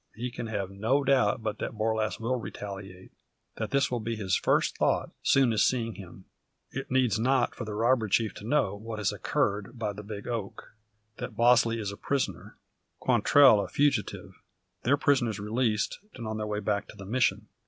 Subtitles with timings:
[0.15, 3.11] He can have no doubt but that Borlasse will retaliate;
[3.57, 6.25] that this will be his first thought, soon as seeing him.
[6.71, 10.27] It needs not for the robber chief to know what has occurred by the big
[10.27, 10.73] oak;
[11.17, 12.57] that Bosley is a prisoner,
[12.99, 14.41] Quantrell a fugitive,
[14.81, 17.45] their prisoners released, and on their way back to the Mission.